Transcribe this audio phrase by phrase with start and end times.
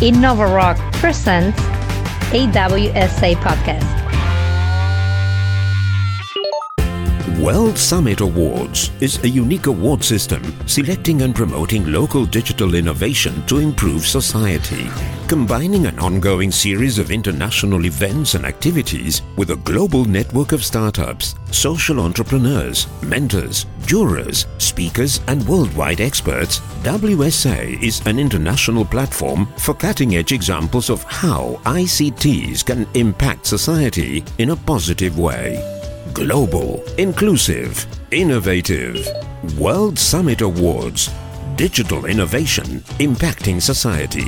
[0.00, 1.60] Innova Rock presents
[2.30, 3.97] AWSA Podcast.
[7.38, 13.58] World Summit Awards is a unique award system selecting and promoting local digital innovation to
[13.58, 14.88] improve society,
[15.28, 21.36] combining an ongoing series of international events and activities with a global network of startups,
[21.52, 26.58] social entrepreneurs, mentors, jurors, speakers, and worldwide experts.
[26.82, 34.24] WSA is an international platform for cutting edge examples of how ICTs can impact society
[34.38, 35.77] in a positive way
[36.12, 39.06] global, inclusive, innovative.
[39.58, 41.10] World Summit Awards.
[41.56, 44.26] Digital innovation impacting society.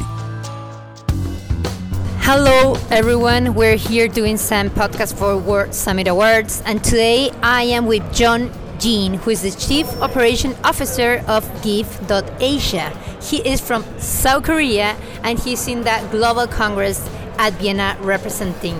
[2.22, 3.54] Hello, everyone.
[3.54, 8.50] We're here doing some podcast for World Summit Awards, and today I am with John
[8.78, 12.90] Jin, who is the Chief Operation Officer of Give.Asia.
[13.22, 17.08] He is from South Korea, and he's in that Global Congress
[17.38, 18.78] at Vienna representing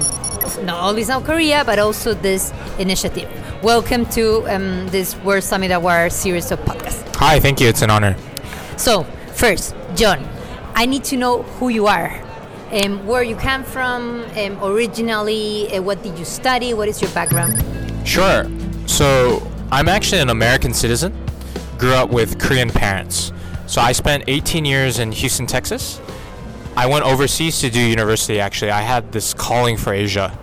[0.62, 3.28] not only South Korea, but also this initiative.
[3.62, 7.05] Welcome to um, this World Summit Award series of podcasts.
[7.16, 7.69] Hi, thank you.
[7.69, 8.16] It's an honor.
[8.77, 10.27] So, first, John,
[10.74, 12.20] I need to know who you are.
[12.72, 17.11] Um, where you come from, um, originally, uh, what did you study, what is your
[17.11, 17.62] background?
[18.06, 18.46] Sure.
[18.86, 21.12] So, I'm actually an American citizen,
[21.78, 23.33] grew up with Korean parents.
[23.66, 26.00] So, I spent 18 years in Houston, Texas.
[26.77, 28.71] I went overseas to do university actually.
[28.71, 30.39] I had this calling for Asia.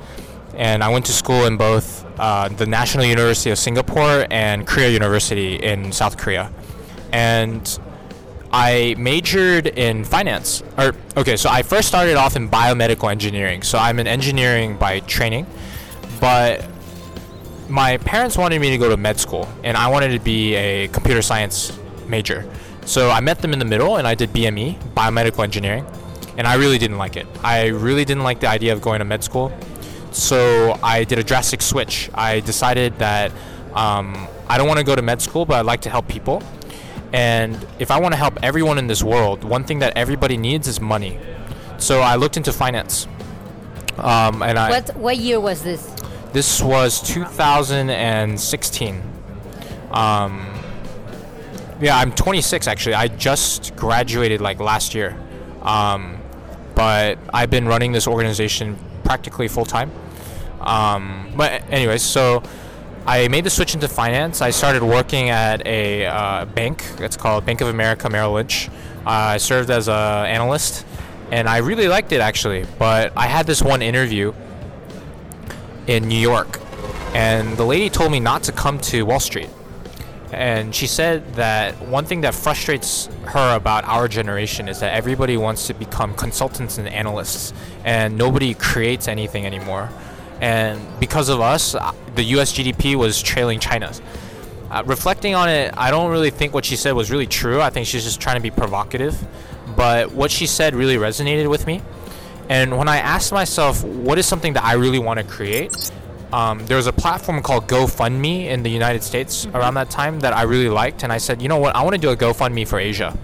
[0.55, 4.89] And I went to school in both uh, the National University of Singapore and Korea
[4.89, 6.51] University in South Korea.
[7.11, 7.79] And
[8.51, 10.63] I majored in finance.
[10.77, 13.61] Or okay, so I first started off in biomedical engineering.
[13.61, 15.45] So I'm an engineering by training,
[16.19, 16.65] but
[17.69, 20.87] my parents wanted me to go to med school, and I wanted to be a
[20.87, 22.49] computer science major.
[22.85, 25.85] So I met them in the middle, and I did BME, biomedical engineering,
[26.37, 27.27] and I really didn't like it.
[27.43, 29.51] I really didn't like the idea of going to med school.
[30.11, 32.09] So I did a drastic switch.
[32.13, 33.31] I decided that
[33.73, 36.41] um, I don't want to go to med school, but I'd like to help people.
[37.13, 40.67] And if I want to help everyone in this world, one thing that everybody needs
[40.67, 41.17] is money.
[41.77, 43.07] So I looked into finance.
[43.97, 45.83] Um, and I What, what year was this?
[46.33, 49.01] this was 2016.
[49.91, 50.45] Um,
[51.79, 52.95] yeah, I'm 26 actually.
[52.95, 55.15] I just graduated like last year.
[55.61, 56.16] Um,
[56.77, 59.91] but I've been running this organization practically full time.
[60.61, 62.43] Um, but anyways, so
[63.07, 64.43] I made the switch into finance.
[64.43, 66.85] I started working at a uh, bank.
[66.99, 68.69] It's called Bank of America Merrill Lynch.
[69.07, 70.85] Uh, I served as an analyst,
[71.31, 72.67] and I really liked it actually.
[72.77, 74.31] But I had this one interview
[75.87, 76.59] in New York,
[77.15, 79.49] and the lady told me not to come to Wall Street.
[80.31, 85.37] And she said that one thing that frustrates her about our generation is that everybody
[85.37, 87.53] wants to become consultants and analysts,
[87.85, 89.89] and nobody creates anything anymore.
[90.41, 94.01] And because of us, uh, the US GDP was trailing China's.
[94.69, 97.61] Uh, reflecting on it, I don't really think what she said was really true.
[97.61, 99.17] I think she's just trying to be provocative.
[99.75, 101.81] But what she said really resonated with me.
[102.49, 105.91] And when I asked myself, what is something that I really want to create?
[106.33, 110.33] Um, there was a platform called GoFundMe in the United States around that time that
[110.33, 111.03] I really liked.
[111.03, 113.17] And I said, you know what, I want to do a GoFundMe for Asia.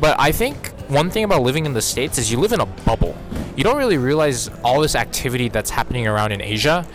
[0.00, 2.66] But I think one thing about living in the States is you live in a
[2.66, 3.16] bubble.
[3.56, 6.86] You don't really realize all this activity that's happening around in Asia.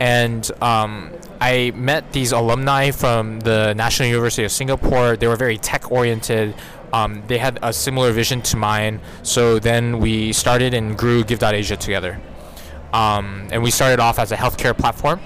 [0.00, 5.16] And um, I met these alumni from the National University of Singapore.
[5.16, 6.54] They were very tech oriented.
[6.92, 9.00] Um, they had a similar vision to mine.
[9.22, 12.20] So then we started and grew Give.Asia together.
[12.94, 15.20] Um, and we started off as a healthcare platform.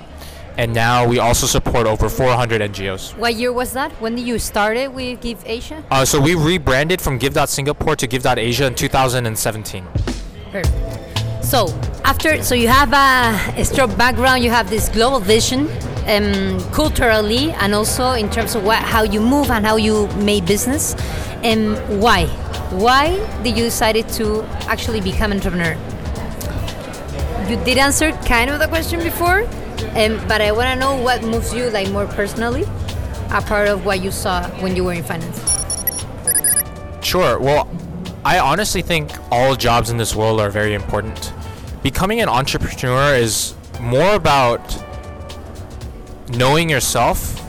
[0.57, 3.17] And now we also support over 400 NGOs.
[3.17, 3.93] What year was that?
[4.01, 5.85] When did you started with Give Asia?
[5.91, 9.85] Uh, so we rebranded from Give.Singapore to Give.Asia in 2017.
[10.51, 11.45] Perfect.
[11.45, 11.69] So
[12.05, 15.69] after, so you have a, a strong background, you have this global vision,
[16.09, 20.45] um, culturally, and also in terms of what, how you move and how you make
[20.45, 20.97] business.
[21.45, 22.27] And why?
[22.71, 25.77] Why did you decided to actually become entrepreneur?
[27.49, 29.41] You did answer kind of the question before,
[29.97, 32.65] um, but I want to know what moves you like more personally,
[33.31, 35.39] a part of what you saw when you were in finance.
[37.01, 37.39] Sure.
[37.39, 37.67] Well,
[38.23, 41.33] I honestly think all jobs in this world are very important.
[41.83, 44.61] Becoming an entrepreneur is more about
[46.29, 47.41] knowing yourself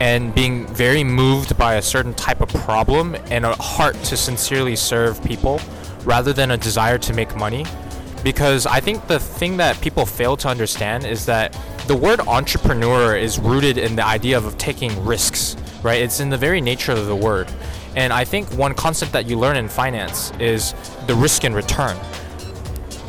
[0.00, 4.76] and being very moved by a certain type of problem and a heart to sincerely
[4.76, 5.60] serve people
[6.04, 7.64] rather than a desire to make money.
[8.22, 11.56] Because I think the thing that people fail to understand is that
[11.86, 16.02] the word entrepreneur is rooted in the idea of taking risks, right?
[16.02, 17.50] It's in the very nature of the word.
[17.96, 20.74] And I think one concept that you learn in finance is
[21.06, 21.96] the risk and return.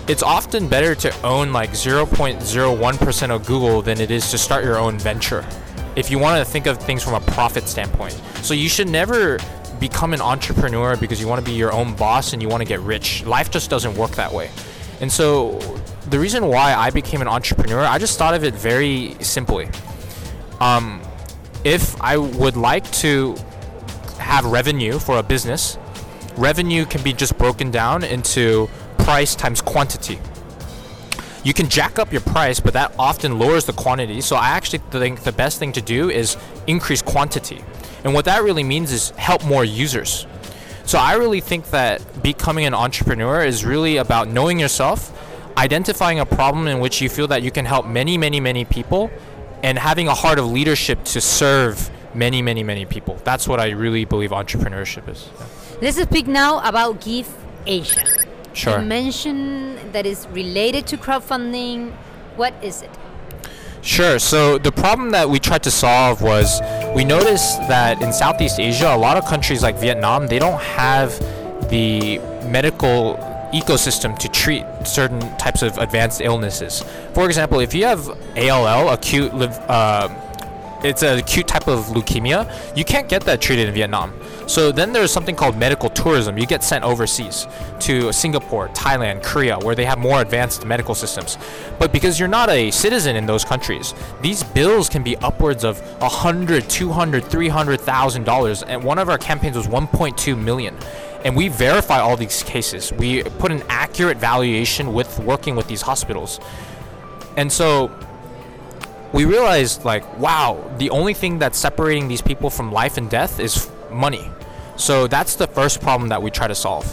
[0.08, 4.78] It's often better to own like 0.01% of Google than it is to start your
[4.78, 5.46] own venture.
[5.96, 8.20] If you want to think of things from a profit standpoint.
[8.42, 9.38] So you should never
[9.80, 12.68] become an entrepreneur because you want to be your own boss and you want to
[12.68, 13.26] get rich.
[13.26, 14.50] Life just doesn't work that way.
[15.02, 15.60] And so
[16.10, 19.68] the reason why I became an entrepreneur, I just thought of it very simply.
[20.60, 21.02] Um,
[21.64, 23.36] if I would like to
[24.20, 25.78] have revenue for a business,
[26.38, 28.70] revenue can be just broken down into
[29.00, 30.20] price times quantity.
[31.44, 34.22] You can jack up your price, but that often lowers the quantity.
[34.22, 36.38] So I actually think the best thing to do is
[36.68, 37.64] increase quantity.
[38.04, 40.28] And what that really means is help more users.
[40.92, 45.18] So I really think that becoming an entrepreneur is really about knowing yourself,
[45.56, 49.10] identifying a problem in which you feel that you can help many, many, many people,
[49.64, 53.18] and having a heart of leadership to serve many, many, many people.
[53.24, 55.30] That's what I really believe entrepreneurship is.
[55.82, 57.34] Let's speak now about Give
[57.66, 58.04] Asia.
[58.52, 58.82] Sure.
[58.82, 61.94] You mentioned that is related to crowdfunding.
[62.36, 62.92] What is it?
[63.82, 64.20] Sure.
[64.20, 66.62] So the problem that we tried to solve was
[66.96, 71.18] we noticed that in Southeast Asia, a lot of countries like Vietnam, they don't have
[71.70, 73.16] the medical
[73.54, 76.84] ecosystem to treat certain types of advanced illnesses.
[77.14, 78.08] For example, if you have
[78.38, 80.10] ALL, acute liv- uh,
[80.84, 82.76] it's an acute type of leukemia.
[82.76, 84.14] You can't get that treated in Vietnam.
[84.48, 86.38] So then there's something called medical tourism.
[86.38, 87.48] You get sent overseas
[87.82, 91.38] to Singapore, Thailand, Korea, where they have more advanced medical systems.
[91.80, 95.80] But because you're not a citizen in those countries, these bills can be upwards of
[96.02, 98.64] a hundred, two hundred, three hundred thousand dollars.
[98.64, 100.76] And one of our campaigns was 1.2 million.
[101.24, 102.92] And we verify all these cases.
[102.94, 106.40] We put an accurate valuation with working with these hospitals.
[107.38, 107.92] And so
[109.14, 113.40] we realized like wow the only thing that's separating these people from life and death
[113.40, 114.30] is money.
[114.78, 116.86] So that's the first problem that we try to solve.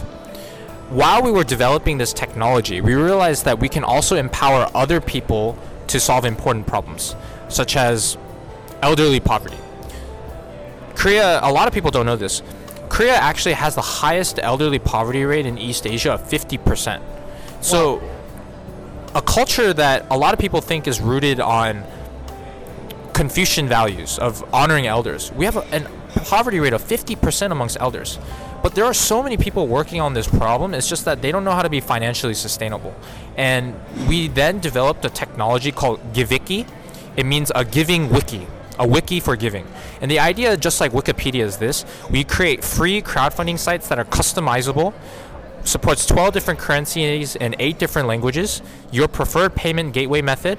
[0.90, 5.56] While we were developing this technology we realized that we can also empower other people
[5.88, 7.14] to solve important problems
[7.48, 8.18] such as
[8.82, 9.58] elderly poverty.
[10.94, 12.42] Korea a lot of people don't know this.
[12.88, 17.02] Korea actually has the highest elderly poverty rate in east asia of 50%
[17.60, 18.00] so
[19.14, 21.84] a culture that a lot of people think is rooted on
[23.18, 25.32] Confucian values of honoring elders.
[25.32, 25.84] We have a,
[26.14, 28.16] a poverty rate of 50% amongst elders.
[28.62, 30.72] But there are so many people working on this problem.
[30.72, 32.94] It's just that they don't know how to be financially sustainable.
[33.36, 33.74] And
[34.08, 36.64] we then developed a technology called Giviki.
[37.16, 38.46] It means a giving wiki,
[38.78, 39.66] a wiki for giving.
[40.00, 44.04] And the idea, just like Wikipedia, is this: we create free crowdfunding sites that are
[44.04, 44.94] customizable,
[45.64, 48.62] supports 12 different currencies in eight different languages,
[48.92, 50.56] your preferred payment gateway method,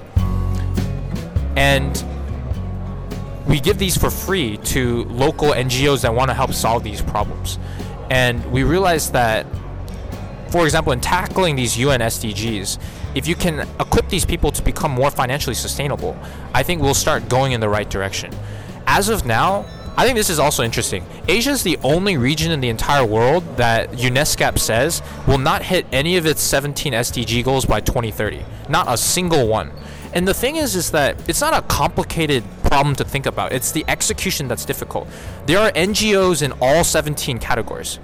[1.56, 2.04] and
[3.46, 7.58] we give these for free to local NGOs that want to help solve these problems.
[8.10, 9.46] And we realized that,
[10.50, 12.78] for example, in tackling these UN SDGs,
[13.14, 16.16] if you can equip these people to become more financially sustainable,
[16.54, 18.32] I think we'll start going in the right direction.
[18.86, 19.64] As of now,
[19.96, 21.04] I think this is also interesting.
[21.28, 25.86] Asia is the only region in the entire world that UNESCO says will not hit
[25.92, 28.44] any of its 17 SDG goals by 2030.
[28.68, 29.72] Not a single one.
[30.12, 33.52] And the thing is, is that it's not a complicated problem to think about.
[33.52, 35.08] It's the execution that's difficult.
[35.46, 37.98] There are NGOs in all 17 categories,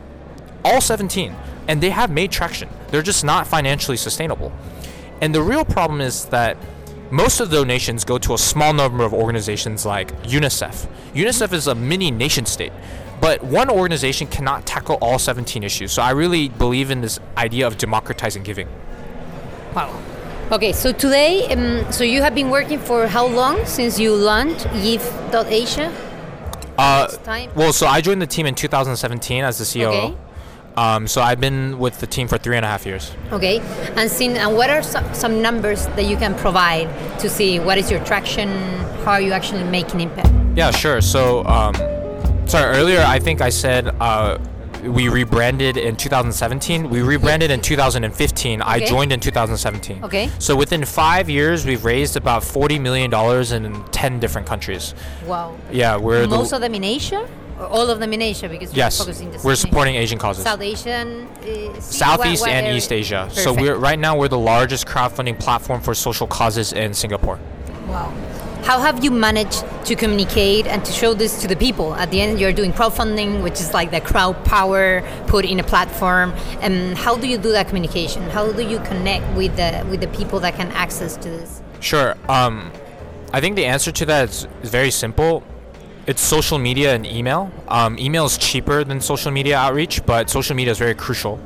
[0.64, 1.34] all 17,
[1.68, 2.68] and they have made traction.
[2.88, 4.52] They're just not financially sustainable.
[5.22, 6.56] And the real problem is that
[7.10, 10.88] most of the donations go to a small number of organizations like UNICEF.
[11.14, 12.72] UNICEF is a mini nation state,
[13.20, 15.92] but one organization cannot tackle all 17 issues.
[15.92, 18.68] So I really believe in this idea of democratizing giving.
[19.74, 20.02] Wow.
[20.52, 24.62] Okay, so today, um, so you have been working for how long since you launched
[24.74, 25.92] Give.Asia?
[26.78, 27.50] Uh, time?
[27.56, 29.86] well, so I joined the team in 2017 as the COO.
[29.88, 30.16] Okay.
[30.76, 33.10] Um, so I've been with the team for three and a half years.
[33.32, 33.58] Okay,
[33.96, 36.86] and seen, and what are some, some numbers that you can provide
[37.18, 38.48] to see what is your traction,
[39.04, 40.30] how are you actually making impact?
[40.54, 41.00] Yeah, sure.
[41.00, 41.74] So, um,
[42.46, 44.38] sorry, earlier I think I said uh,
[44.82, 46.88] we rebranded in 2017.
[46.90, 48.62] We rebranded in 2015.
[48.62, 50.04] I joined in 2017.
[50.04, 50.30] Okay.
[50.38, 54.94] So within five years, we've raised about 40 million dollars in 10 different countries.
[55.26, 55.56] Wow.
[55.70, 57.28] Yeah, we're Most the of them in Asia,
[57.58, 60.44] or all of them in Asia, because you're yes, focusing we're supporting Asian causes.
[60.44, 62.76] South Asian, uh, Southeast what- what and?
[62.76, 63.28] East Asia.
[63.32, 67.38] So we're right now we're the largest crowdfunding platform for social causes in Singapore.
[67.88, 68.12] Wow.
[68.66, 71.94] How have you managed to communicate and to show this to the people?
[71.94, 75.62] At the end, you're doing crowdfunding, which is like the crowd power put in a
[75.62, 76.34] platform.
[76.60, 78.24] And how do you do that communication?
[78.24, 81.62] How do you connect with the with the people that can access to this?
[81.78, 82.16] Sure.
[82.28, 82.72] Um,
[83.32, 85.44] I think the answer to that is, is very simple.
[86.08, 87.52] it's social media and email.
[87.68, 91.38] Um, email is cheaper than social media outreach, but social media is very crucial.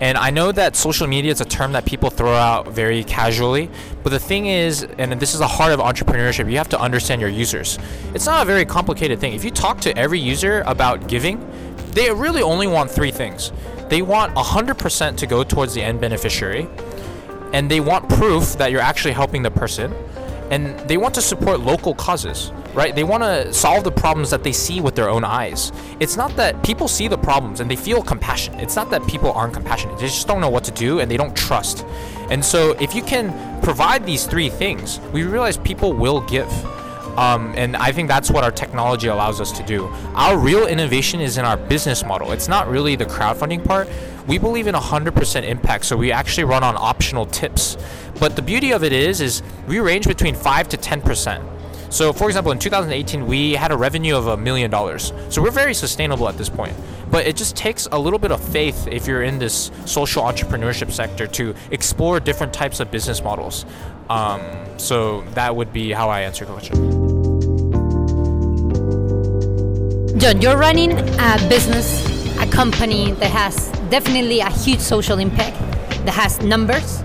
[0.00, 3.70] And I know that social media is a term that people throw out very casually,
[4.02, 7.20] but the thing is, and this is the heart of entrepreneurship, you have to understand
[7.20, 7.78] your users.
[8.14, 9.34] It's not a very complicated thing.
[9.34, 11.46] If you talk to every user about giving,
[11.92, 13.52] they really only want three things.
[13.88, 16.68] They want 100% to go towards the end beneficiary,
[17.52, 19.92] and they want proof that you're actually helping the person,
[20.50, 22.94] and they want to support local causes right?
[22.94, 25.72] They want to solve the problems that they see with their own eyes.
[25.98, 28.54] It's not that people see the problems and they feel compassion.
[28.60, 29.98] It's not that people aren't compassionate.
[29.98, 31.84] They just don't know what to do and they don't trust.
[32.30, 36.50] And so if you can provide these three things, we realize people will give.
[37.18, 39.86] Um, and I think that's what our technology allows us to do.
[40.14, 42.32] Our real innovation is in our business model.
[42.32, 43.88] It's not really the crowdfunding part.
[44.26, 47.76] We believe in 100% impact, so we actually run on optional tips.
[48.20, 51.92] But the beauty of it is, is we range between 5 to 10%.
[51.92, 55.12] So, for example, in 2018, we had a revenue of a million dollars.
[55.28, 56.72] So, we're very sustainable at this point.
[57.10, 60.92] But it just takes a little bit of faith if you're in this social entrepreneurship
[60.92, 63.66] sector to explore different types of business models.
[64.08, 64.40] Um,
[64.76, 67.10] so, that would be how I answer your question.
[70.18, 72.04] John, you're running a business,
[72.38, 75.58] a company that has definitely a huge social impact,
[76.04, 77.02] that has numbers,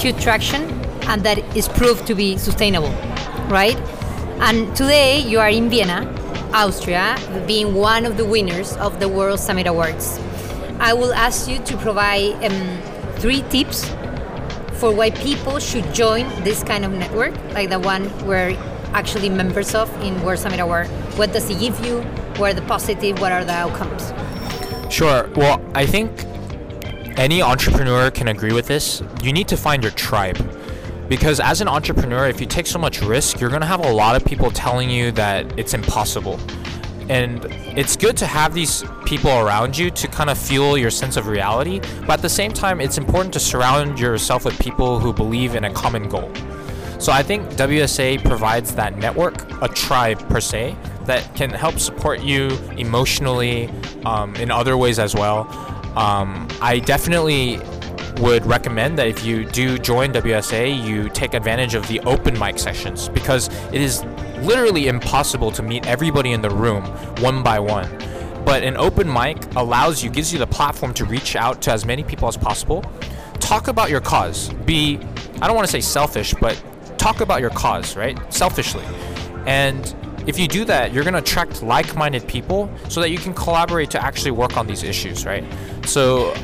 [0.00, 0.62] huge traction,
[1.08, 2.90] and that is proved to be sustainable,
[3.48, 3.76] right?
[4.40, 6.10] And today you are in Vienna,
[6.54, 7.18] Austria,
[7.48, 10.20] being one of the winners of the World Summit Awards.
[10.78, 12.82] I will ask you to provide um,
[13.16, 13.88] three tips
[14.74, 18.56] for why people should join this kind of network, like the one we're
[18.92, 20.86] actually members of in World Summit Award.
[21.18, 22.02] What does it give you?
[22.38, 23.20] What are the positive?
[23.20, 24.12] What are the outcomes?
[24.94, 25.28] Sure.
[25.34, 26.24] Well, I think
[27.18, 29.02] any entrepreneur can agree with this.
[29.22, 30.38] You need to find your tribe
[31.08, 33.92] because as an entrepreneur if you take so much risk you're going to have a
[33.92, 36.38] lot of people telling you that it's impossible.
[37.10, 37.44] And
[37.76, 41.26] it's good to have these people around you to kind of fuel your sense of
[41.26, 45.54] reality but at the same time it's important to surround yourself with people who believe
[45.54, 46.32] in a common goal.
[46.98, 52.22] So i think wsa provides that network a tribe per se that can help support
[52.22, 53.68] you emotionally
[54.06, 55.46] um, in other ways as well.
[55.96, 57.60] Um, i definitely
[58.20, 62.58] would recommend that if you do join WSA, you take advantage of the open mic
[62.58, 64.04] sessions because it is
[64.42, 66.84] literally impossible to meet everybody in the room
[67.20, 67.88] one by one.
[68.44, 71.84] But an open mic allows you, gives you the platform to reach out to as
[71.84, 72.84] many people as possible.
[73.40, 74.50] Talk about your cause.
[74.64, 74.98] Be,
[75.40, 76.62] I don't want to say selfish, but
[76.98, 78.18] talk about your cause, right?
[78.32, 78.84] Selfishly.
[79.46, 79.94] And
[80.26, 83.34] if you do that, you're going to attract like minded people so that you can
[83.34, 85.44] collaborate to actually work on these issues, right?
[85.86, 86.34] So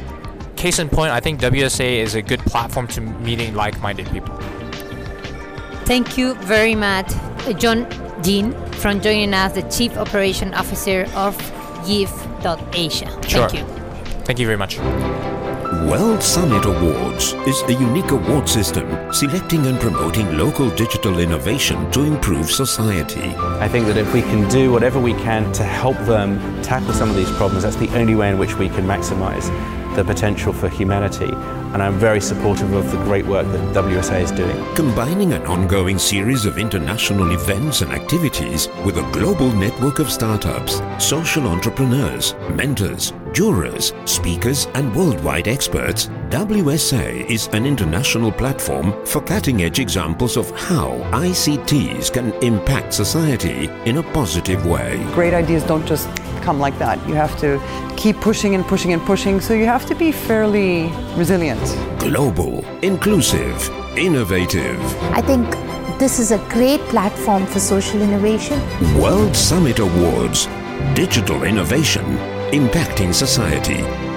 [0.60, 4.36] case in point, I think WSA is a good platform to meeting like-minded people.
[5.86, 7.10] Thank you very much,
[7.56, 7.88] John
[8.22, 11.34] Jin, from joining us, the Chief Operation Officer of
[11.86, 13.08] Give.Asia.
[13.26, 13.48] Sure.
[13.48, 13.64] Thank you.
[14.24, 14.76] Thank you very much.
[15.90, 22.04] World Summit Awards is a unique award system selecting and promoting local digital innovation to
[22.04, 23.34] improve society.
[23.58, 27.10] I think that if we can do whatever we can to help them tackle some
[27.10, 29.48] of these problems, that's the only way in which we can maximize
[29.96, 31.32] the potential for humanity.
[31.72, 34.56] And I'm very supportive of the great work that WSA is doing.
[34.76, 40.80] Combining an ongoing series of international events and activities with a global network of startups,
[41.04, 49.62] social entrepreneurs, mentors, jurors, speakers, and worldwide experts, WSA is an international platform for cutting
[49.62, 55.02] edge examples of how ICTs can impact society in a positive way.
[55.12, 56.08] Great ideas don't just
[56.42, 56.96] come like that.
[57.08, 57.60] You have to
[57.96, 61.60] keep pushing and pushing and pushing, so you have to be fairly resilient.
[61.98, 64.80] Global, inclusive, innovative.
[65.12, 65.48] I think
[65.98, 68.58] this is a great platform for social innovation.
[68.98, 70.46] World Summit Awards
[70.94, 74.09] Digital Innovation Impacting Society